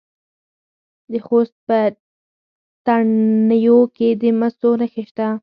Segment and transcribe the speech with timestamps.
[1.11, 1.79] د خوست په
[2.85, 5.27] تڼیو کې د مسو نښې شته.